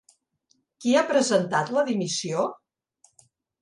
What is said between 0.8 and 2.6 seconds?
Qui ha presentat la dimissió?